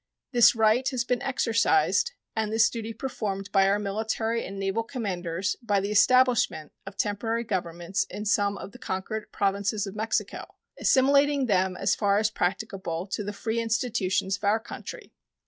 This 0.31 0.55
right 0.55 0.89
has 0.89 1.03
been 1.03 1.21
exercised 1.21 2.13
and 2.35 2.51
this 2.51 2.71
duty 2.71 2.91
performed 2.91 3.51
by 3.51 3.67
our 3.69 3.77
military 3.77 4.43
and 4.43 4.57
naval 4.57 4.81
commanders 4.81 5.55
by 5.61 5.79
the 5.79 5.91
establishment 5.91 6.71
of 6.87 6.97
temporary 6.97 7.43
governments 7.43 8.05
in 8.09 8.25
some 8.25 8.57
of 8.57 8.71
the 8.71 8.79
conquered 8.79 9.31
Provinces 9.31 9.85
of 9.85 9.95
Mexico, 9.95 10.55
assimilating 10.79 11.45
them 11.45 11.77
as 11.77 11.93
far 11.93 12.17
as 12.17 12.31
practicable 12.31 13.05
to 13.11 13.23
the 13.23 13.31
free 13.31 13.59
institutions 13.61 14.37
of 14.37 14.43
our 14.43 14.57
own 14.57 14.63
country. 14.63 15.13